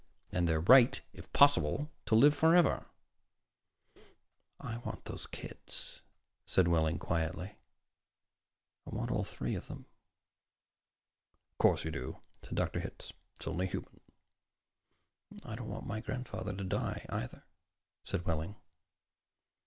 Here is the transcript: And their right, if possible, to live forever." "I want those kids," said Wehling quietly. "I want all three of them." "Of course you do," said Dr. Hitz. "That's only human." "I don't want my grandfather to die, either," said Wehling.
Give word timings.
And 0.31 0.47
their 0.49 0.61
right, 0.61 0.99
if 1.13 1.31
possible, 1.31 1.91
to 2.07 2.15
live 2.15 2.33
forever." 2.33 2.87
"I 4.59 4.77
want 4.77 5.05
those 5.05 5.27
kids," 5.27 6.01
said 6.43 6.67
Wehling 6.67 6.97
quietly. 6.97 7.55
"I 8.87 8.95
want 8.95 9.11
all 9.11 9.23
three 9.23 9.53
of 9.53 9.67
them." 9.67 9.85
"Of 11.51 11.57
course 11.59 11.85
you 11.85 11.91
do," 11.91 12.17
said 12.41 12.55
Dr. 12.55 12.79
Hitz. 12.79 13.13
"That's 13.35 13.47
only 13.47 13.67
human." 13.67 13.99
"I 15.45 15.53
don't 15.53 15.69
want 15.69 15.85
my 15.85 15.99
grandfather 15.99 16.55
to 16.55 16.63
die, 16.63 17.05
either," 17.09 17.43
said 18.01 18.25
Wehling. 18.25 18.55